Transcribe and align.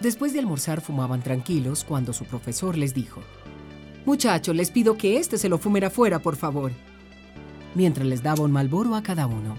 Después 0.00 0.32
de 0.32 0.38
almorzar 0.38 0.80
fumaban 0.80 1.22
tranquilos 1.22 1.84
cuando 1.84 2.12
su 2.12 2.24
profesor 2.24 2.78
les 2.78 2.94
dijo, 2.94 3.20
Muchachos, 4.06 4.54
les 4.54 4.70
pido 4.70 4.96
que 4.96 5.18
este 5.18 5.38
se 5.38 5.48
lo 5.48 5.58
fumen 5.58 5.84
afuera, 5.84 6.20
por 6.20 6.36
favor, 6.36 6.72
mientras 7.74 8.06
les 8.06 8.22
daba 8.22 8.44
un 8.44 8.52
malboro 8.52 8.94
a 8.94 9.02
cada 9.02 9.26
uno. 9.26 9.56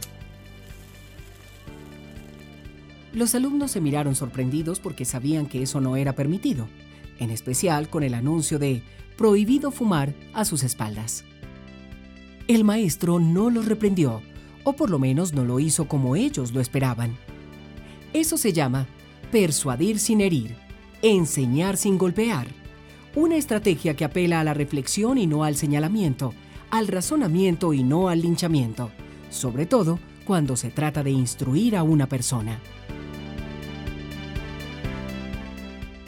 Los 3.13 3.35
alumnos 3.35 3.71
se 3.71 3.81
miraron 3.81 4.15
sorprendidos 4.15 4.79
porque 4.79 5.03
sabían 5.03 5.45
que 5.45 5.61
eso 5.61 5.81
no 5.81 5.97
era 5.97 6.13
permitido, 6.13 6.67
en 7.19 7.31
especial 7.31 7.89
con 7.89 8.03
el 8.03 8.13
anuncio 8.13 8.59
de 8.59 8.81
prohibido 9.17 9.71
fumar 9.71 10.13
a 10.33 10.45
sus 10.45 10.63
espaldas. 10.63 11.25
El 12.47 12.63
maestro 12.63 13.19
no 13.19 13.49
los 13.49 13.65
reprendió, 13.65 14.21
o 14.63 14.73
por 14.73 14.89
lo 14.89 14.99
menos 14.99 15.33
no 15.33 15.43
lo 15.43 15.59
hizo 15.59 15.87
como 15.87 16.15
ellos 16.15 16.53
lo 16.53 16.61
esperaban. 16.61 17.17
Eso 18.13 18.37
se 18.37 18.53
llama 18.53 18.87
persuadir 19.31 19.99
sin 19.99 20.21
herir, 20.21 20.55
enseñar 21.01 21.77
sin 21.77 21.97
golpear, 21.97 22.47
una 23.15 23.35
estrategia 23.35 23.95
que 23.95 24.05
apela 24.05 24.39
a 24.39 24.43
la 24.43 24.53
reflexión 24.53 25.17
y 25.17 25.27
no 25.27 25.43
al 25.43 25.55
señalamiento, 25.55 26.33
al 26.71 26.87
razonamiento 26.87 27.73
y 27.73 27.83
no 27.83 28.09
al 28.09 28.21
linchamiento, 28.21 28.91
sobre 29.29 29.65
todo 29.65 29.99
cuando 30.25 30.55
se 30.55 30.69
trata 30.69 31.03
de 31.03 31.11
instruir 31.11 31.75
a 31.75 31.83
una 31.83 32.07
persona. 32.07 32.59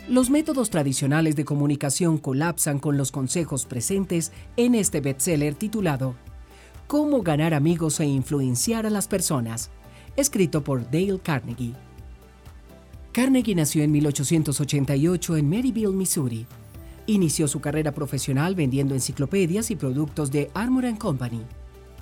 Los 0.08 0.30
métodos 0.30 0.70
tradicionales 0.70 1.36
de 1.36 1.46
comunicación 1.46 2.18
colapsan 2.18 2.80
con 2.80 2.98
los 2.98 3.12
consejos 3.12 3.66
presentes 3.66 4.34
en 4.58 4.76
este 4.76 5.00
bestseller 5.00 5.56
titulado 5.56 6.16
Cómo 6.88 7.22
ganar 7.22 7.54
amigos 7.54 8.00
e 8.02 8.06
influenciar 8.06 8.86
a 8.86 8.90
las 8.90 9.08
personas, 9.08 9.70
escrito 10.18 10.64
por 10.64 10.84
Dale 10.92 11.20
Carnegie. 11.24 11.91
Carnegie 13.12 13.56
nació 13.56 13.84
en 13.84 13.92
1888 13.92 15.36
en 15.36 15.50
Maryville, 15.50 15.92
Missouri. 15.92 16.46
Inició 17.08 17.46
su 17.50 17.60
carrera 17.60 17.92
profesional 17.92 18.56
vendiendo 18.56 18.96
enciclopedias 18.96 19.70
y 19.70 19.76
productos 19.76 20.32
de 20.32 20.50
Armour 20.54 20.98
Company. 20.98 21.42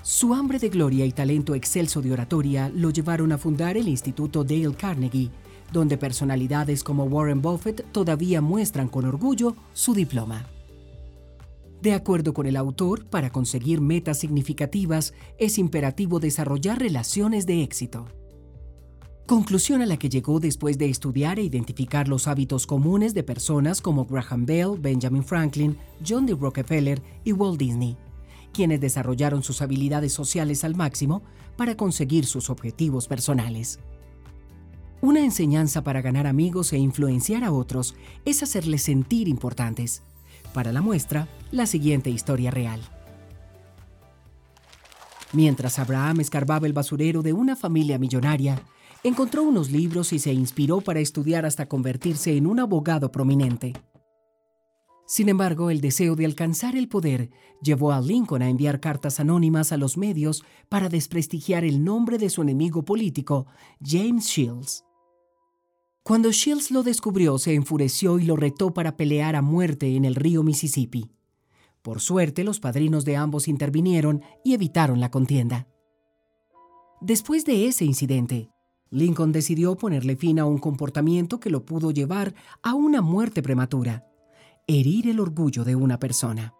Su 0.02 0.34
hambre 0.34 0.60
de 0.60 0.68
gloria 0.68 1.04
y 1.04 1.10
talento 1.10 1.56
excelso 1.56 2.00
de 2.00 2.12
oratoria 2.12 2.70
lo 2.72 2.90
llevaron 2.90 3.32
a 3.32 3.38
fundar 3.38 3.76
el 3.76 3.88
Instituto 3.88 4.44
Dale 4.44 4.72
Carnegie, 4.76 5.30
donde 5.72 5.98
personalidades 5.98 6.84
como 6.84 7.04
Warren 7.04 7.42
Buffett 7.42 7.90
todavía 7.90 8.40
muestran 8.40 8.86
con 8.86 9.04
orgullo 9.04 9.56
su 9.72 9.94
diploma. 9.94 10.46
De 11.82 11.92
acuerdo 11.92 12.32
con 12.32 12.46
el 12.46 12.54
autor, 12.54 13.06
para 13.06 13.30
conseguir 13.30 13.80
metas 13.80 14.18
significativas 14.18 15.12
es 15.38 15.58
imperativo 15.58 16.20
desarrollar 16.20 16.78
relaciones 16.78 17.46
de 17.46 17.64
éxito. 17.64 18.06
Conclusión 19.26 19.80
a 19.80 19.86
la 19.86 19.96
que 19.96 20.08
llegó 20.08 20.40
después 20.40 20.76
de 20.76 20.90
estudiar 20.90 21.38
e 21.38 21.42
identificar 21.42 22.08
los 22.08 22.26
hábitos 22.26 22.66
comunes 22.66 23.14
de 23.14 23.22
personas 23.22 23.80
como 23.80 24.04
Graham 24.04 24.44
Bell, 24.44 24.76
Benjamin 24.78 25.22
Franklin, 25.22 25.76
John 26.06 26.26
D. 26.26 26.34
Rockefeller 26.34 27.00
y 27.22 27.32
Walt 27.32 27.58
Disney, 27.58 27.96
quienes 28.52 28.80
desarrollaron 28.80 29.42
sus 29.42 29.62
habilidades 29.62 30.12
sociales 30.12 30.64
al 30.64 30.74
máximo 30.74 31.22
para 31.56 31.76
conseguir 31.76 32.26
sus 32.26 32.50
objetivos 32.50 33.06
personales. 33.06 33.78
Una 35.02 35.20
enseñanza 35.20 35.82
para 35.82 36.02
ganar 36.02 36.26
amigos 36.26 36.72
e 36.72 36.78
influenciar 36.78 37.42
a 37.44 37.52
otros 37.52 37.94
es 38.24 38.42
hacerles 38.42 38.82
sentir 38.82 39.28
importantes. 39.28 40.02
Para 40.52 40.72
la 40.72 40.82
muestra, 40.82 41.28
la 41.52 41.66
siguiente 41.66 42.10
historia 42.10 42.50
real. 42.50 42.80
Mientras 45.32 45.78
Abraham 45.78 46.20
escarbaba 46.20 46.66
el 46.66 46.72
basurero 46.72 47.22
de 47.22 47.32
una 47.32 47.56
familia 47.56 47.98
millonaria, 47.98 48.60
encontró 49.02 49.42
unos 49.42 49.70
libros 49.70 50.12
y 50.12 50.18
se 50.18 50.32
inspiró 50.32 50.80
para 50.80 51.00
estudiar 51.00 51.46
hasta 51.46 51.66
convertirse 51.66 52.36
en 52.36 52.46
un 52.46 52.60
abogado 52.60 53.10
prominente. 53.10 53.72
Sin 55.06 55.28
embargo, 55.28 55.70
el 55.70 55.80
deseo 55.80 56.14
de 56.14 56.24
alcanzar 56.24 56.76
el 56.76 56.88
poder 56.88 57.30
llevó 57.60 57.90
a 57.90 58.00
Lincoln 58.00 58.42
a 58.42 58.48
enviar 58.48 58.78
cartas 58.78 59.18
anónimas 59.18 59.72
a 59.72 59.76
los 59.76 59.96
medios 59.96 60.44
para 60.68 60.88
desprestigiar 60.88 61.64
el 61.64 61.82
nombre 61.82 62.16
de 62.16 62.30
su 62.30 62.42
enemigo 62.42 62.84
político, 62.84 63.46
James 63.84 64.26
Shields. 64.26 64.84
Cuando 66.04 66.30
Shields 66.30 66.70
lo 66.70 66.82
descubrió, 66.84 67.38
se 67.38 67.54
enfureció 67.54 68.20
y 68.20 68.24
lo 68.24 68.36
retó 68.36 68.72
para 68.72 68.96
pelear 68.96 69.34
a 69.34 69.42
muerte 69.42 69.96
en 69.96 70.04
el 70.04 70.14
río 70.14 70.44
Mississippi. 70.44 71.10
Por 71.82 72.00
suerte, 72.00 72.44
los 72.44 72.60
padrinos 72.60 73.04
de 73.04 73.16
ambos 73.16 73.48
intervinieron 73.48 74.22
y 74.44 74.54
evitaron 74.54 75.00
la 75.00 75.10
contienda. 75.10 75.66
Después 77.00 77.44
de 77.44 77.66
ese 77.66 77.84
incidente, 77.84 78.50
Lincoln 78.90 79.32
decidió 79.32 79.76
ponerle 79.76 80.16
fin 80.16 80.40
a 80.40 80.44
un 80.44 80.58
comportamiento 80.58 81.38
que 81.38 81.50
lo 81.50 81.64
pudo 81.64 81.92
llevar 81.92 82.34
a 82.62 82.74
una 82.74 83.02
muerte 83.02 83.42
prematura, 83.42 84.06
herir 84.66 85.08
el 85.08 85.20
orgullo 85.20 85.64
de 85.64 85.76
una 85.76 85.98
persona. 85.98 86.54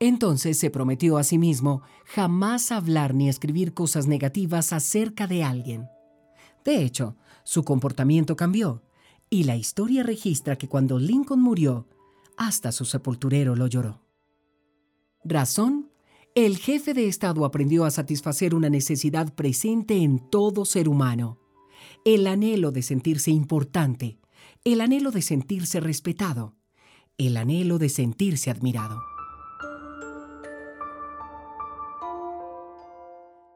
Entonces 0.00 0.58
se 0.58 0.70
prometió 0.70 1.18
a 1.18 1.24
sí 1.24 1.38
mismo 1.38 1.82
jamás 2.04 2.70
hablar 2.70 3.14
ni 3.14 3.28
escribir 3.28 3.74
cosas 3.74 4.06
negativas 4.06 4.72
acerca 4.72 5.26
de 5.26 5.42
alguien. 5.42 5.88
De 6.64 6.82
hecho, 6.82 7.16
su 7.42 7.64
comportamiento 7.64 8.36
cambió, 8.36 8.82
y 9.30 9.44
la 9.44 9.56
historia 9.56 10.04
registra 10.04 10.56
que 10.56 10.68
cuando 10.68 10.98
Lincoln 10.98 11.40
murió, 11.40 11.88
hasta 12.36 12.70
su 12.70 12.84
sepulturero 12.84 13.56
lo 13.56 13.66
lloró. 13.66 14.02
Razón, 15.24 15.90
el 16.46 16.56
jefe 16.56 16.94
de 16.94 17.08
Estado 17.08 17.44
aprendió 17.44 17.84
a 17.84 17.90
satisfacer 17.90 18.54
una 18.54 18.70
necesidad 18.70 19.34
presente 19.34 19.96
en 19.96 20.20
todo 20.30 20.64
ser 20.64 20.88
humano, 20.88 21.40
el 22.04 22.28
anhelo 22.28 22.70
de 22.70 22.82
sentirse 22.82 23.32
importante, 23.32 24.20
el 24.62 24.80
anhelo 24.80 25.10
de 25.10 25.20
sentirse 25.20 25.80
respetado, 25.80 26.54
el 27.16 27.36
anhelo 27.36 27.78
de 27.78 27.88
sentirse 27.88 28.50
admirado. 28.52 29.02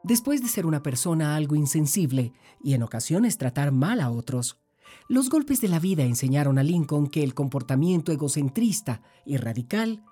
Después 0.03 0.41
de 0.41 0.49
ser 0.49 0.65
una 0.65 0.83
persona 0.83 1.37
algo 1.37 1.55
insensible 1.55 2.33
y 2.61 2.73
en 2.73 2.83
ocasiones 2.83 3.37
tratar 3.37 3.71
mal 3.71 4.01
a 4.01 4.11
otros, 4.11 4.59
los 5.07 5.29
golpes 5.29 5.61
de 5.61 5.69
la 5.69 5.79
vida 5.79 6.03
enseñaron 6.03 6.57
a 6.57 6.63
Lincoln 6.63 7.07
que 7.07 7.23
el 7.23 7.33
comportamiento 7.33 8.11
egocentrista 8.11 9.01
y 9.25 9.37
radical 9.37 10.03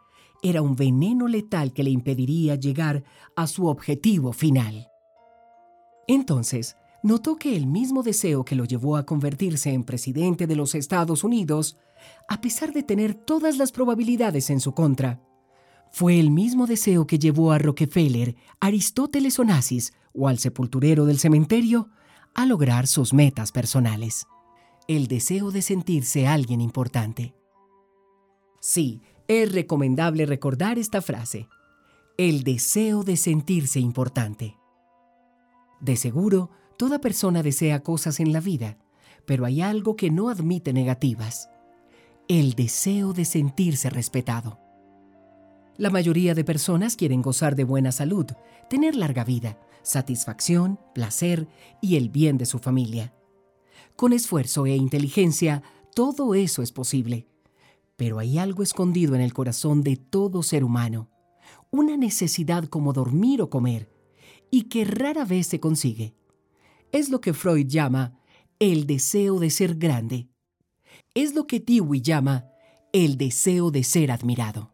era 0.41 0.62
un 0.62 0.75
veneno 0.75 1.28
letal 1.28 1.74
que 1.74 1.84
le 1.84 1.90
impediría 1.90 2.56
llegar 2.56 3.03
a 3.35 3.47
su 3.47 3.68
objetivo 3.68 4.34
final. 4.34 4.88
Entonces, 6.07 6.75
notó 7.03 7.35
que 7.35 7.56
el 7.56 7.68
mismo 7.68 8.03
deseo 8.03 8.44
que 8.44 8.56
lo 8.56 8.66
llevó 8.66 8.97
a 8.97 9.06
convertirse 9.06 9.72
en 9.72 9.84
presidente 9.84 10.47
de 10.47 10.56
los 10.56 10.75
Estados 10.75 11.24
Unidos, 11.24 11.78
a 12.28 12.41
pesar 12.41 12.74
de 12.74 12.84
tener 12.84 13.13
todas 13.13 13.57
las 13.57 13.72
probabilidades 13.72 14.50
en 14.50 14.59
su 14.59 14.74
contra, 14.74 15.22
fue 15.91 16.19
el 16.19 16.31
mismo 16.31 16.68
deseo 16.68 17.06
que 17.06 17.19
llevó 17.19 17.52
a 17.52 17.58
Rockefeller, 17.58 18.35
Aristóteles 18.59 19.38
Onassis 19.40 19.94
o 20.13 20.28
al 20.28 20.40
sepulturero 20.40 21.06
del 21.06 21.19
cementerio 21.19 21.90
a 22.34 22.46
lograr 22.46 22.88
sus 22.88 23.13
metas 23.13 23.52
personales. 23.52 24.25
El 24.88 25.08
deseo 25.08 25.52
de 25.52 25.62
sentirse 25.62 26.28
alguien 26.28 26.62
importante. 26.62 27.35
Sí, 28.62 29.02
es 29.31 29.53
recomendable 29.53 30.25
recordar 30.25 30.77
esta 30.77 31.01
frase. 31.01 31.47
El 32.17 32.43
deseo 32.43 33.03
de 33.03 33.15
sentirse 33.15 33.79
importante. 33.79 34.57
De 35.79 35.95
seguro, 35.95 36.49
toda 36.77 36.99
persona 36.99 37.41
desea 37.41 37.81
cosas 37.81 38.19
en 38.19 38.33
la 38.33 38.41
vida, 38.41 38.77
pero 39.25 39.45
hay 39.45 39.61
algo 39.61 39.95
que 39.95 40.11
no 40.11 40.29
admite 40.29 40.73
negativas. 40.73 41.49
El 42.27 42.55
deseo 42.55 43.13
de 43.13 43.23
sentirse 43.23 43.89
respetado. 43.89 44.59
La 45.77 45.89
mayoría 45.89 46.35
de 46.35 46.43
personas 46.43 46.97
quieren 46.97 47.21
gozar 47.21 47.55
de 47.55 47.63
buena 47.63 47.93
salud, 47.93 48.25
tener 48.69 48.97
larga 48.97 49.23
vida, 49.23 49.57
satisfacción, 49.81 50.77
placer 50.93 51.47
y 51.81 51.95
el 51.95 52.09
bien 52.09 52.37
de 52.37 52.45
su 52.45 52.59
familia. 52.59 53.13
Con 53.95 54.11
esfuerzo 54.11 54.66
e 54.66 54.75
inteligencia, 54.75 55.63
todo 55.95 56.35
eso 56.35 56.61
es 56.61 56.73
posible. 56.73 57.30
Pero 58.01 58.17
hay 58.17 58.39
algo 58.39 58.63
escondido 58.63 59.13
en 59.13 59.21
el 59.21 59.31
corazón 59.31 59.83
de 59.83 59.95
todo 59.95 60.41
ser 60.41 60.63
humano, 60.63 61.11
una 61.69 61.97
necesidad 61.97 62.65
como 62.65 62.93
dormir 62.93 63.43
o 63.43 63.51
comer, 63.51 63.91
y 64.49 64.63
que 64.69 64.85
rara 64.85 65.23
vez 65.23 65.45
se 65.45 65.59
consigue. 65.59 66.15
Es 66.91 67.09
lo 67.09 67.21
que 67.21 67.35
Freud 67.35 67.67
llama 67.67 68.17
el 68.57 68.87
deseo 68.87 69.37
de 69.37 69.51
ser 69.51 69.75
grande. 69.75 70.29
Es 71.13 71.35
lo 71.35 71.45
que 71.45 71.59
Dewey 71.59 72.01
llama 72.01 72.47
el 72.91 73.19
deseo 73.19 73.69
de 73.69 73.83
ser 73.83 74.09
admirado. 74.09 74.73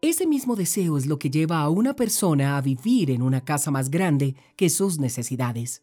Ese 0.00 0.26
mismo 0.26 0.56
deseo 0.56 0.96
es 0.96 1.04
lo 1.04 1.18
que 1.18 1.28
lleva 1.28 1.60
a 1.60 1.68
una 1.68 1.94
persona 1.94 2.56
a 2.56 2.62
vivir 2.62 3.10
en 3.10 3.20
una 3.20 3.44
casa 3.44 3.70
más 3.70 3.90
grande 3.90 4.34
que 4.56 4.70
sus 4.70 4.98
necesidades. 4.98 5.82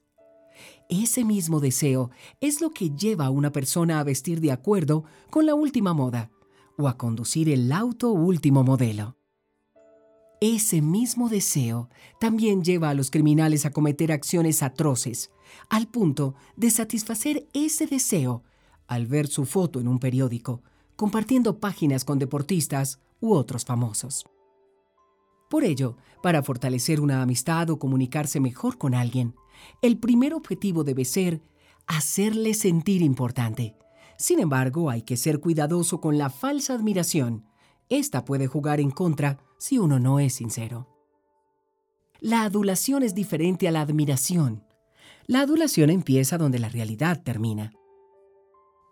Ese 0.90 1.24
mismo 1.24 1.60
deseo 1.60 2.12
es 2.42 2.62
lo 2.62 2.72
que 2.72 2.92
lleva 2.92 3.26
a 3.26 3.30
una 3.30 3.52
persona 3.52 4.00
a 4.00 4.04
vestir 4.04 4.42
de 4.42 4.52
acuerdo 4.52 5.04
con 5.30 5.46
la 5.46 5.56
última 5.56 5.94
moda 5.94 6.32
o 6.78 6.88
a 6.88 6.98
conducir 6.98 7.50
el 7.50 7.72
auto 7.72 8.12
último 8.12 8.64
modelo. 8.64 9.18
Ese 10.42 10.82
mismo 10.82 11.30
deseo 11.30 11.90
también 12.20 12.64
lleva 12.64 12.90
a 12.90 12.94
los 12.94 13.10
criminales 13.10 13.66
a 13.66 13.72
cometer 13.72 14.12
acciones 14.12 14.62
atroces, 14.62 15.32
al 15.70 15.88
punto 15.88 16.36
de 16.56 16.70
satisfacer 16.70 17.48
ese 17.54 17.88
deseo 17.88 18.44
al 18.88 19.08
ver 19.08 19.28
su 19.28 19.46
foto 19.46 19.80
en 19.80 19.88
un 19.88 20.00
periódico, 20.00 20.62
compartiendo 20.96 21.60
páginas 21.60 22.06
con 22.06 22.20
deportistas 22.20 23.00
u 23.20 23.34
otros 23.34 23.66
famosos. 23.66 24.26
Por 25.50 25.64
ello, 25.64 25.98
para 26.22 26.44
fortalecer 26.44 27.00
una 27.00 27.22
amistad 27.22 27.70
o 27.70 27.80
comunicarse 27.80 28.40
mejor 28.40 28.78
con 28.78 28.94
alguien, 28.94 29.36
el 29.82 29.98
primer 30.00 30.34
objetivo 30.34 30.84
debe 30.84 31.06
ser 31.06 31.42
hacerle 31.88 32.54
sentir 32.54 33.02
importante. 33.02 33.76
Sin 34.18 34.40
embargo, 34.40 34.90
hay 34.90 35.02
que 35.02 35.18
ser 35.18 35.40
cuidadoso 35.40 36.00
con 36.00 36.18
la 36.18 36.30
falsa 36.30 36.74
admiración. 36.74 37.46
Esta 37.90 38.26
puede 38.26 38.48
jugar 38.48 38.80
en 38.80 38.92
contra 38.92 39.40
si 39.58 39.78
uno 39.78 40.00
no 40.00 40.20
es 40.20 40.34
sincero. 40.34 40.88
La 42.20 42.44
adulación 42.44 43.04
es 43.04 43.14
diferente 43.14 43.68
a 43.68 43.72
la 43.72 43.82
admiración. 43.82 44.64
La 45.28 45.42
adulación 45.42 45.90
empieza 45.90 46.38
donde 46.38 46.60
la 46.60 46.70
realidad 46.70 47.22
termina. 47.24 47.72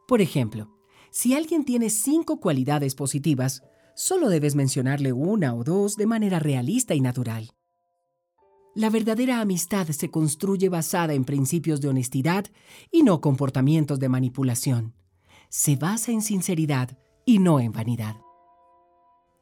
Por 0.07 0.21
ejemplo, 0.21 0.77
si 1.09 1.33
alguien 1.33 1.63
tiene 1.63 1.89
cinco 1.89 2.39
cualidades 2.39 2.95
positivas, 2.95 3.63
solo 3.95 4.29
debes 4.29 4.55
mencionarle 4.55 5.13
una 5.13 5.53
o 5.53 5.63
dos 5.63 5.95
de 5.95 6.07
manera 6.07 6.39
realista 6.39 6.95
y 6.95 7.01
natural. 7.01 7.51
La 8.75 8.89
verdadera 8.89 9.39
amistad 9.39 9.87
se 9.89 10.09
construye 10.09 10.67
basada 10.67 11.13
en 11.13 11.25
principios 11.25 11.79
de 11.79 11.89
honestidad 11.89 12.45
y 12.91 13.03
no 13.03 13.21
comportamientos 13.21 13.99
de 13.99 14.09
manipulación. 14.09 14.95
Se 15.49 15.75
basa 15.75 16.11
en 16.11 16.23
sinceridad 16.23 16.97
y 17.23 17.37
no 17.37 17.59
en 17.59 17.71
vanidad. 17.71 18.17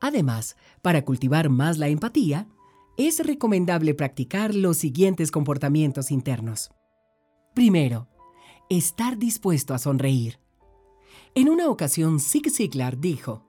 Además, 0.01 0.57
para 0.81 1.06
cultivar 1.06 1.50
más 1.50 1.78
la 1.78 1.88
empatía, 1.88 2.50
es 2.98 3.25
recomendable 3.25 3.94
practicar 3.94 4.54
los 4.54 4.78
siguientes 4.78 5.31
comportamientos 5.31 6.12
internos. 6.12 6.72
Primero, 7.54 8.10
estar 8.69 9.18
dispuesto 9.18 9.74
a 9.74 9.80
sonreír. 9.80 10.39
En 11.36 11.48
una 11.48 11.69
ocasión, 11.69 12.19
Zig 12.19 12.50
Ziglar 12.51 13.00
dijo, 13.00 13.45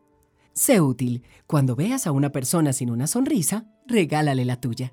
Sé 0.53 0.81
útil. 0.81 1.25
Cuando 1.47 1.75
veas 1.75 2.07
a 2.07 2.13
una 2.13 2.31
persona 2.31 2.73
sin 2.73 2.91
una 2.91 3.07
sonrisa, 3.07 3.67
regálale 3.87 4.45
la 4.45 4.61
tuya. 4.61 4.93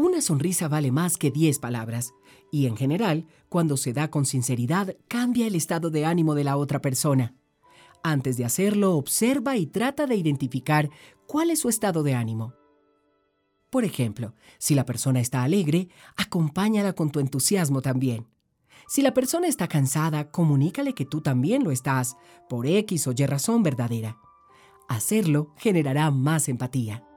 Una 0.00 0.20
sonrisa 0.20 0.68
vale 0.68 0.92
más 0.92 1.16
que 1.16 1.32
diez 1.32 1.58
palabras, 1.58 2.14
y 2.52 2.66
en 2.66 2.76
general, 2.76 3.26
cuando 3.48 3.76
se 3.76 3.92
da 3.92 4.12
con 4.12 4.26
sinceridad, 4.26 4.94
cambia 5.08 5.48
el 5.48 5.56
estado 5.56 5.90
de 5.90 6.06
ánimo 6.06 6.36
de 6.36 6.44
la 6.44 6.56
otra 6.56 6.80
persona. 6.80 7.34
Antes 8.04 8.36
de 8.36 8.44
hacerlo, 8.44 8.94
observa 8.94 9.56
y 9.56 9.66
trata 9.66 10.06
de 10.06 10.14
identificar 10.14 10.88
cuál 11.26 11.50
es 11.50 11.58
su 11.58 11.68
estado 11.68 12.04
de 12.04 12.14
ánimo. 12.14 12.54
Por 13.70 13.84
ejemplo, 13.84 14.36
si 14.58 14.76
la 14.76 14.84
persona 14.84 15.18
está 15.18 15.42
alegre, 15.42 15.88
acompáñala 16.16 16.92
con 16.92 17.10
tu 17.10 17.18
entusiasmo 17.18 17.82
también. 17.82 18.28
Si 18.86 19.02
la 19.02 19.14
persona 19.14 19.48
está 19.48 19.66
cansada, 19.66 20.30
comunícale 20.30 20.94
que 20.94 21.06
tú 21.06 21.22
también 21.22 21.64
lo 21.64 21.72
estás, 21.72 22.16
por 22.48 22.68
X 22.68 23.08
o 23.08 23.14
Y 23.16 23.26
razón 23.26 23.64
verdadera. 23.64 24.16
Hacerlo 24.88 25.52
generará 25.56 26.12
más 26.12 26.48
empatía. 26.48 27.07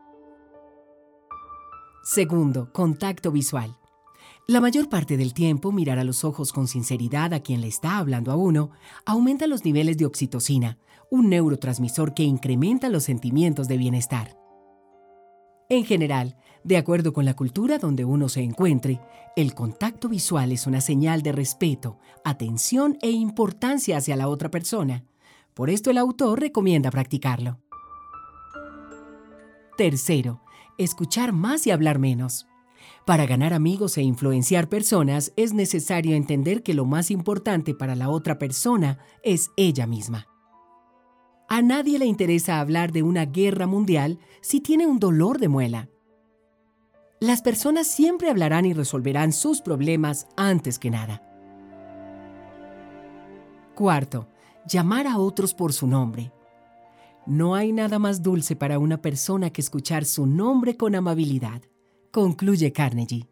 Segundo, 2.03 2.73
contacto 2.73 3.31
visual. 3.31 3.77
La 4.47 4.59
mayor 4.59 4.89
parte 4.89 5.17
del 5.17 5.35
tiempo 5.35 5.71
mirar 5.71 5.99
a 5.99 6.03
los 6.03 6.23
ojos 6.23 6.51
con 6.51 6.67
sinceridad 6.67 7.31
a 7.31 7.41
quien 7.41 7.61
le 7.61 7.67
está 7.67 7.99
hablando 7.99 8.31
a 8.31 8.35
uno 8.35 8.71
aumenta 9.05 9.45
los 9.45 9.63
niveles 9.65 9.97
de 9.97 10.07
oxitocina, 10.07 10.79
un 11.11 11.29
neurotransmisor 11.29 12.15
que 12.15 12.23
incrementa 12.23 12.89
los 12.89 13.03
sentimientos 13.03 13.67
de 13.67 13.77
bienestar. 13.77 14.35
En 15.69 15.85
general, 15.85 16.37
de 16.63 16.77
acuerdo 16.77 17.13
con 17.13 17.23
la 17.23 17.35
cultura 17.35 17.77
donde 17.77 18.03
uno 18.03 18.29
se 18.29 18.41
encuentre, 18.41 18.99
el 19.35 19.53
contacto 19.53 20.09
visual 20.09 20.51
es 20.51 20.65
una 20.65 20.81
señal 20.81 21.21
de 21.21 21.33
respeto, 21.33 21.99
atención 22.25 22.97
e 23.01 23.11
importancia 23.11 23.97
hacia 23.97 24.15
la 24.15 24.27
otra 24.27 24.49
persona. 24.49 25.05
Por 25.53 25.69
esto 25.69 25.91
el 25.91 25.99
autor 25.99 26.39
recomienda 26.39 26.89
practicarlo. 26.89 27.59
Tercero, 29.77 30.41
escuchar 30.83 31.31
más 31.33 31.65
y 31.67 31.71
hablar 31.71 31.99
menos. 31.99 32.47
Para 33.05 33.25
ganar 33.25 33.53
amigos 33.53 33.97
e 33.97 34.01
influenciar 34.01 34.69
personas 34.69 35.33
es 35.35 35.53
necesario 35.53 36.15
entender 36.15 36.63
que 36.63 36.73
lo 36.73 36.85
más 36.85 37.11
importante 37.11 37.73
para 37.73 37.95
la 37.95 38.09
otra 38.09 38.37
persona 38.37 38.99
es 39.23 39.51
ella 39.57 39.87
misma. 39.87 40.27
A 41.49 41.61
nadie 41.61 41.99
le 41.99 42.05
interesa 42.05 42.59
hablar 42.59 42.91
de 42.91 43.03
una 43.03 43.25
guerra 43.25 43.67
mundial 43.67 44.19
si 44.41 44.61
tiene 44.61 44.87
un 44.87 44.99
dolor 44.99 45.39
de 45.39 45.49
muela. 45.49 45.89
Las 47.19 47.41
personas 47.41 47.87
siempre 47.87 48.29
hablarán 48.29 48.65
y 48.65 48.73
resolverán 48.73 49.33
sus 49.33 49.61
problemas 49.61 50.27
antes 50.37 50.79
que 50.79 50.89
nada. 50.89 51.21
Cuarto, 53.75 54.27
llamar 54.65 55.07
a 55.07 55.17
otros 55.17 55.53
por 55.53 55.73
su 55.73 55.87
nombre. 55.87 56.31
No 57.27 57.53
hay 57.53 57.71
nada 57.71 57.99
más 57.99 58.23
dulce 58.23 58.55
para 58.55 58.79
una 58.79 59.01
persona 59.01 59.51
que 59.51 59.61
escuchar 59.61 60.05
su 60.05 60.25
nombre 60.25 60.75
con 60.75 60.95
amabilidad, 60.95 61.61
concluye 62.11 62.71
Carnegie. 62.71 63.27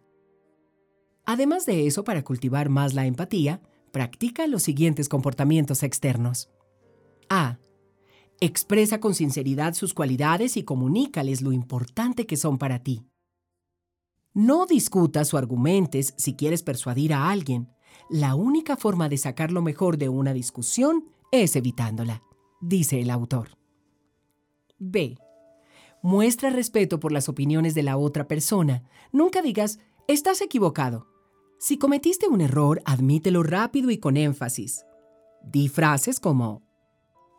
Además 1.26 1.66
de 1.66 1.88
eso, 1.88 2.04
para 2.04 2.24
cultivar 2.24 2.70
más 2.70 2.94
la 2.94 3.06
empatía, 3.06 3.62
practica 3.92 4.48
los 4.48 4.64
siguientes 4.64 5.10
comportamientos 5.10 5.84
externos. 5.84 6.50
A. 7.30 7.60
Expresa 8.40 9.00
con 9.00 9.16
sinceridad 9.16 9.74
sus 9.74 9.94
cualidades 9.94 10.56
y 10.56 10.64
comunícales 10.64 11.42
lo 11.42 11.52
importante 11.52 12.26
que 12.26 12.38
son 12.38 12.58
para 12.58 12.84
ti. 12.84 13.06
No 14.34 14.66
discutas 14.66 15.34
o 15.34 15.38
argumentes 15.38 16.14
si 16.18 16.36
quieres 16.36 16.64
persuadir 16.64 17.14
a 17.14 17.30
alguien. 17.30 17.70
La 18.10 18.36
única 18.36 18.78
forma 18.78 19.10
de 19.10 19.18
sacar 19.18 19.52
lo 19.52 19.62
mejor 19.62 19.98
de 19.98 20.10
una 20.10 20.34
discusión 20.34 21.06
es 21.32 21.56
evitándola, 21.56 22.24
dice 22.62 23.02
el 23.02 23.10
autor. 23.10 23.59
B. 24.80 25.18
Muestra 26.02 26.50
respeto 26.50 27.00
por 27.00 27.12
las 27.12 27.30
opiniones 27.30 27.76
de 27.76 27.84
la 27.84 27.98
otra 27.98 28.28
persona. 28.28 28.84
Nunca 29.12 29.42
digas, 29.42 29.80
estás 30.08 30.42
equivocado. 30.42 31.08
Si 31.60 31.78
cometiste 31.78 32.28
un 32.28 32.42
error, 32.42 32.82
admítelo 32.86 33.44
rápido 33.44 33.92
y 33.92 33.98
con 33.98 34.16
énfasis. 34.16 34.86
Di 35.44 35.68
frases 35.68 36.20
como, 36.20 36.64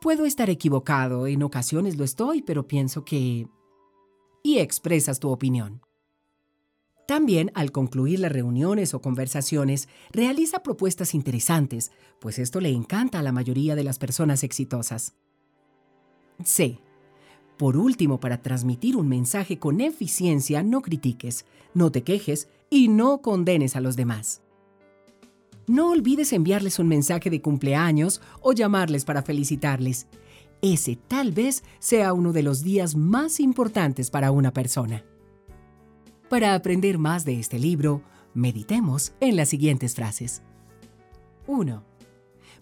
Puedo 0.01 0.25
estar 0.25 0.49
equivocado, 0.49 1.27
en 1.27 1.43
ocasiones 1.43 1.99
lo 1.99 2.05
estoy, 2.05 2.41
pero 2.41 2.67
pienso 2.67 3.05
que... 3.05 3.47
y 4.43 4.59
expresas 4.59 5.21
tu 5.21 5.29
opinión. 5.29 5.83
También, 7.07 7.53
al 7.55 7.71
concluir 7.71 8.21
las 8.21 8.33
reuniones 8.33 8.95
o 8.95 9.03
conversaciones, 9.03 9.91
realiza 10.11 10.63
propuestas 10.63 11.15
interesantes, 11.15 11.93
pues 12.19 12.39
esto 12.39 12.61
le 12.61 12.71
encanta 12.71 13.19
a 13.19 13.23
la 13.23 13.33
mayoría 13.33 13.75
de 13.75 13.85
las 13.85 13.99
personas 13.99 14.43
exitosas. 14.43 15.17
C. 16.45 16.81
Por 17.61 17.77
último, 17.77 18.21
para 18.21 18.41
transmitir 18.41 18.97
un 18.97 19.07
mensaje 19.07 19.59
con 19.59 19.83
eficiencia, 19.83 20.63
no 20.63 20.81
critiques, 20.81 21.45
no 21.75 21.93
te 21.93 22.03
quejes 22.03 22.49
y 22.71 22.89
no 22.89 23.21
condenes 23.21 23.77
a 23.77 23.83
los 23.83 23.97
demás. 23.97 24.41
No 25.67 25.91
olvides 25.91 26.33
enviarles 26.33 26.79
un 26.79 26.89
mensaje 26.89 27.29
de 27.29 27.43
cumpleaños 27.43 28.23
o 28.41 28.55
llamarles 28.55 29.05
para 29.05 29.21
felicitarles. 29.23 30.07
Ese 30.63 30.97
tal 30.97 31.33
vez 31.33 31.63
sea 31.81 32.15
uno 32.15 32.33
de 32.33 32.43
los 32.43 32.63
días 32.63 32.97
más 32.97 33.41
importantes 33.41 34.11
para 34.11 34.31
una 34.31 34.55
persona. 34.55 35.05
Para 36.31 36.55
aprender 36.55 36.97
más 36.97 37.27
de 37.27 37.39
este 37.39 37.59
libro, 37.59 38.01
meditemos 38.33 39.13
en 39.21 39.37
las 39.37 39.51
siguientes 39.51 39.95
frases. 39.95 40.41
1. 41.47 41.85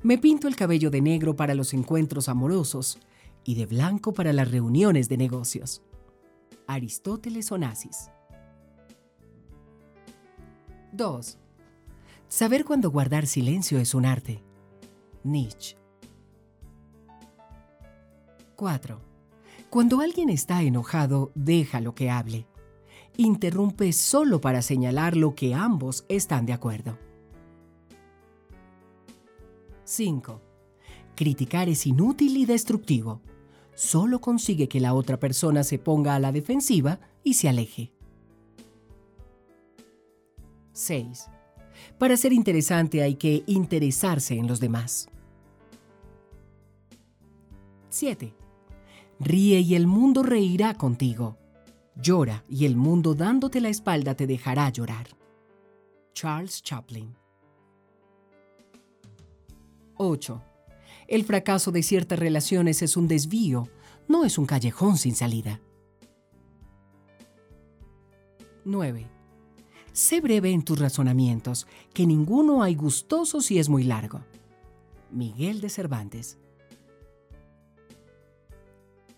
Me 0.03 0.19
pinto 0.19 0.49
el 0.49 0.57
cabello 0.57 0.91
de 0.91 1.03
negro 1.03 1.37
para 1.37 1.55
los 1.55 1.73
encuentros 1.73 2.29
amorosos 2.29 2.99
y 3.49 3.55
de 3.55 3.65
blanco 3.65 4.13
para 4.13 4.35
las 4.35 4.51
reuniones 4.51 5.09
de 5.09 5.17
negocios. 5.17 5.81
Aristóteles 6.67 7.51
Onassis. 7.51 8.11
2. 10.93 11.39
Saber 12.29 12.67
cuándo 12.67 12.91
guardar 12.91 13.27
silencio 13.27 13.79
es 13.79 13.95
un 13.95 14.05
arte. 14.05 14.45
Nietzsche. 15.25 15.79
4. 18.55 19.01
Cuando 19.71 20.03
alguien 20.03 20.29
está 20.29 20.63
enojado, 20.63 21.33
déjalo 21.35 21.95
que 21.95 22.11
hable. 22.11 22.47
Interrumpe 23.17 23.95
solo 23.95 24.43
para 24.43 24.61
señalar 24.61 25.17
lo 25.17 25.35
que 25.35 25.55
ambos 25.55 26.05
están 26.11 26.45
de 26.45 26.53
acuerdo. 26.53 26.99
5. 29.85 30.43
Criticar 31.17 31.71
es 31.71 31.87
inútil 31.87 32.37
y 32.37 32.45
destructivo. 32.45 33.23
Solo 33.79 34.21
consigue 34.21 34.67
que 34.69 34.81
la 34.81 34.93
otra 34.93 35.21
persona 35.21 35.63
se 35.63 35.79
ponga 35.79 36.17
a 36.17 36.19
la 36.19 36.33
defensiva 36.33 36.99
y 37.23 37.35
se 37.35 37.49
aleje. 37.49 37.93
6. 40.73 41.31
Para 41.97 42.17
ser 42.17 42.33
interesante 42.33 43.05
hay 43.05 43.15
que 43.15 43.45
interesarse 43.47 44.35
en 44.35 44.49
los 44.49 44.59
demás. 44.59 45.09
7. 47.91 48.35
Ríe 49.21 49.61
y 49.61 49.77
el 49.77 49.87
mundo 49.87 50.25
reirá 50.25 50.75
contigo. 50.75 51.39
Llora 51.95 52.43
y 52.49 52.67
el 52.67 52.75
mundo 52.75 53.15
dándote 53.15 53.61
la 53.61 53.69
espalda 53.69 54.17
te 54.17 54.27
dejará 54.27 54.71
llorar. 54.71 55.07
Charles 56.15 56.65
Chaplin 56.65 57.15
8. 59.99 60.48
El 61.09 61.25
fracaso 61.25 61.73
de 61.73 61.83
ciertas 61.83 62.19
relaciones 62.19 62.83
es 62.83 62.97
un 62.97 63.09
desvío, 63.09 63.69
no 64.09 64.27
es 64.27 64.37
un 64.37 64.45
callejón 64.45 64.99
sin 64.99 65.15
salida. 65.15 65.59
9. 68.67 69.07
Sé 69.93 70.21
breve 70.21 70.51
en 70.51 70.63
tus 70.63 70.79
razonamientos, 70.79 71.67
que 71.95 72.07
ninguno 72.07 72.63
hay 72.63 72.75
gustoso 72.75 73.41
si 73.41 73.59
es 73.59 73.71
muy 73.71 73.85
largo. 73.85 74.21
Miguel 75.11 75.63
de 75.63 75.71
Cervantes. 75.71 76.39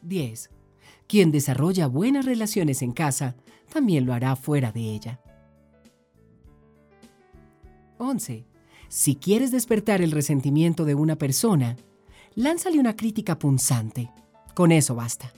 10. 0.03 0.49
Quien 1.09 1.33
desarrolla 1.33 1.89
buenas 1.89 2.25
relaciones 2.25 2.83
en 2.83 2.93
casa, 2.93 3.35
también 3.73 4.07
lo 4.07 4.15
hará 4.15 4.37
fuera 4.37 4.71
de 4.71 4.95
ella. 4.95 5.21
11. 7.99 8.50
Si 8.91 9.15
quieres 9.15 9.53
despertar 9.53 10.03
el 10.03 10.11
resentimiento 10.11 10.85
de 10.85 10.97
una 10.97 11.15
persona, 11.15 11.77
lánzale 12.35 12.81
una 12.81 12.97
crítica 12.97 13.39
punzante. 13.39 14.11
Con 14.53 14.73
eso 14.73 14.97
basta. 14.97 15.33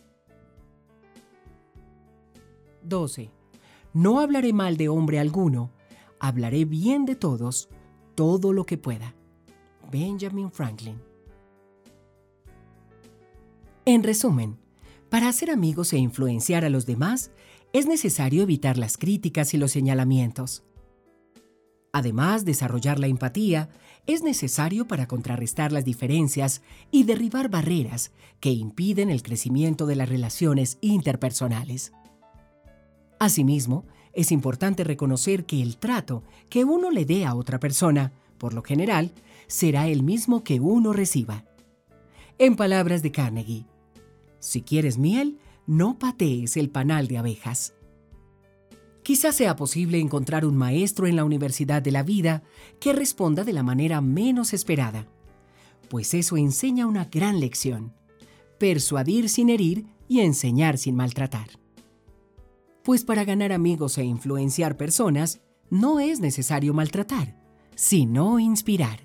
12. 2.82 3.30
No 3.92 4.20
hablaré 4.20 4.54
mal 4.54 4.78
de 4.78 4.88
hombre 4.88 5.18
alguno, 5.18 5.70
hablaré 6.18 6.64
bien 6.64 7.04
de 7.04 7.14
todos, 7.14 7.68
todo 8.14 8.54
lo 8.54 8.64
que 8.64 8.78
pueda. 8.78 9.14
Benjamin 9.90 10.50
Franklin. 10.50 10.98
En 13.84 14.02
resumen, 14.02 14.56
para 15.10 15.28
hacer 15.28 15.50
amigos 15.50 15.92
e 15.92 15.98
influenciar 15.98 16.64
a 16.64 16.70
los 16.70 16.86
demás, 16.86 17.30
es 17.74 17.86
necesario 17.86 18.44
evitar 18.44 18.78
las 18.78 18.96
críticas 18.96 19.52
y 19.52 19.58
los 19.58 19.72
señalamientos. 19.72 20.64
Además, 21.92 22.44
desarrollar 22.46 22.98
la 22.98 23.06
empatía 23.06 23.68
es 24.06 24.22
necesario 24.22 24.88
para 24.88 25.06
contrarrestar 25.06 25.72
las 25.72 25.84
diferencias 25.84 26.62
y 26.90 27.04
derribar 27.04 27.50
barreras 27.50 28.12
que 28.40 28.50
impiden 28.50 29.10
el 29.10 29.22
crecimiento 29.22 29.86
de 29.86 29.96
las 29.96 30.08
relaciones 30.08 30.78
interpersonales. 30.80 31.92
Asimismo, 33.18 33.84
es 34.14 34.32
importante 34.32 34.84
reconocer 34.84 35.44
que 35.44 35.62
el 35.62 35.76
trato 35.76 36.24
que 36.48 36.64
uno 36.64 36.90
le 36.90 37.04
dé 37.04 37.24
a 37.24 37.34
otra 37.34 37.60
persona, 37.60 38.12
por 38.38 38.54
lo 38.54 38.62
general, 38.62 39.12
será 39.46 39.86
el 39.86 40.02
mismo 40.02 40.42
que 40.42 40.60
uno 40.60 40.92
reciba. 40.92 41.44
En 42.38 42.56
palabras 42.56 43.02
de 43.02 43.12
Carnegie, 43.12 43.66
si 44.40 44.62
quieres 44.62 44.98
miel, 44.98 45.38
no 45.66 45.98
patees 45.98 46.56
el 46.56 46.68
panal 46.68 47.06
de 47.06 47.18
abejas. 47.18 47.74
Quizás 49.02 49.34
sea 49.34 49.56
posible 49.56 49.98
encontrar 49.98 50.46
un 50.46 50.56
maestro 50.56 51.06
en 51.06 51.16
la 51.16 51.24
universidad 51.24 51.82
de 51.82 51.90
la 51.90 52.04
vida 52.04 52.44
que 52.78 52.92
responda 52.92 53.42
de 53.42 53.52
la 53.52 53.64
manera 53.64 54.00
menos 54.00 54.52
esperada, 54.52 55.08
pues 55.88 56.14
eso 56.14 56.36
enseña 56.36 56.86
una 56.86 57.06
gran 57.06 57.40
lección, 57.40 57.92
persuadir 58.58 59.28
sin 59.28 59.50
herir 59.50 59.86
y 60.06 60.20
enseñar 60.20 60.78
sin 60.78 60.94
maltratar. 60.94 61.48
Pues 62.84 63.04
para 63.04 63.24
ganar 63.24 63.52
amigos 63.52 63.98
e 63.98 64.04
influenciar 64.04 64.76
personas, 64.76 65.40
no 65.68 65.98
es 65.98 66.20
necesario 66.20 66.72
maltratar, 66.72 67.36
sino 67.74 68.38
inspirar. 68.38 69.00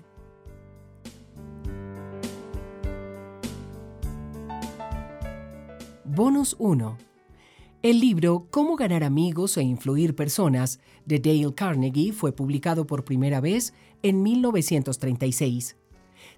Bonus 6.04 6.54
1 6.58 7.07
el 7.90 8.00
libro 8.00 8.48
Cómo 8.50 8.76
ganar 8.76 9.02
amigos 9.02 9.56
e 9.56 9.62
influir 9.62 10.14
personas 10.14 10.78
de 11.06 11.20
Dale 11.20 11.54
Carnegie 11.54 12.12
fue 12.12 12.32
publicado 12.32 12.86
por 12.86 13.02
primera 13.02 13.40
vez 13.40 13.72
en 14.02 14.22
1936. 14.22 15.74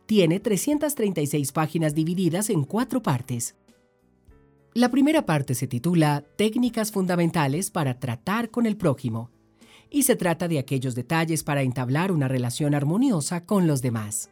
Tiene 0.07 0.38
336 0.38 1.50
páginas 1.50 1.92
divididas 1.92 2.50
en 2.50 2.62
cuatro 2.62 3.02
partes. 3.02 3.57
La 4.75 4.92
primera 4.92 5.26
parte 5.26 5.57
se 5.57 5.66
titula 5.66 6.25
Técnicas 6.37 6.92
fundamentales 6.92 7.73
para 7.73 7.99
tratar 7.99 8.50
con 8.50 8.64
el 8.64 8.76
prójimo 8.76 9.33
y 9.90 10.04
se 10.04 10.14
trata 10.14 10.47
de 10.47 10.61
aquellos 10.61 10.95
detalles 10.95 11.42
para 11.42 11.62
entablar 11.62 12.12
una 12.12 12.28
relación 12.28 12.76
armoniosa 12.76 13.45
con 13.45 13.66
los 13.66 13.83
demás. 13.83 14.30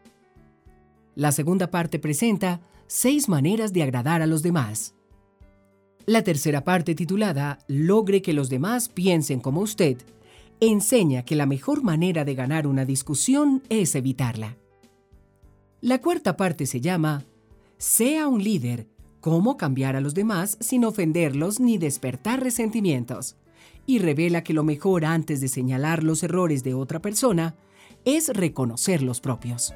La 1.17 1.33
segunda 1.33 1.69
parte 1.73 1.99
presenta 1.99 2.61
seis 2.87 3.29
maneras 3.29 3.73
de 3.73 3.83
agradar 3.83 4.23
a 4.23 4.27
los 4.29 4.45
demás. 4.45 4.95
La 6.07 6.23
tercera 6.23 6.65
parte 6.65 6.95
titulada 6.95 7.59
Logre 7.69 8.23
que 8.23 8.33
los 8.33 8.49
demás 8.49 8.89
piensen 8.89 9.41
como 9.41 9.61
usted 9.61 9.99
enseña 10.61 11.25
que 11.25 11.37
la 11.37 11.47
mejor 11.47 11.83
manera 11.83 12.25
de 12.25 12.35
ganar 12.35 12.67
una 12.67 12.85
discusión 12.85 13.63
es 13.69 13.95
evitarla. 13.95 14.57
La 15.81 16.01
cuarta 16.01 16.37
parte 16.37 16.67
se 16.67 16.81
llama 16.81 17.25
Sea 17.77 18.27
un 18.27 18.43
líder, 18.43 18.89
cómo 19.21 19.57
cambiar 19.57 19.95
a 19.95 20.01
los 20.01 20.15
demás 20.15 20.57
sin 20.61 20.85
ofenderlos 20.85 21.61
ni 21.61 21.79
despertar 21.79 22.43
resentimientos, 22.43 23.37
y 23.87 24.01
revela 24.01 24.43
que 24.43 24.53
lo 24.53 24.65
mejor 24.65 25.05
antes 25.05 25.41
de 25.41 25.49
señalar 25.49 26.03
los 26.03 26.23
errores 26.23 26.65
de 26.65 26.75
otra 26.75 27.01
persona 27.01 27.55
es 28.05 28.29
reconocer 28.29 29.03
los 29.03 29.21
propios. 29.21 29.73